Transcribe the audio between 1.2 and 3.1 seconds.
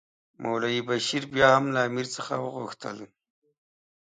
بیا هم له امیر څخه وغوښتل.